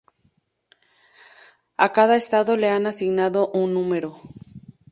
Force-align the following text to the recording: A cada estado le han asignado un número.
A 1.77 1.93
cada 1.93 2.15
estado 2.15 2.57
le 2.57 2.71
han 2.71 2.87
asignado 2.87 3.49
un 3.53 3.71
número. 3.75 4.19